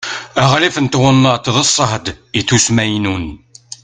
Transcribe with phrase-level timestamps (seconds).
[0.43, 2.05] aɣlif n twennaḍt d ṣṣehd
[2.39, 3.25] ittusmaynun